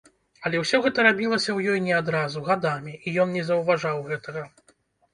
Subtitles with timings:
[0.49, 4.43] Але ўсё гэта рабілася ў ёй не адразу, гадамі, і ён не заўважаў гэтага.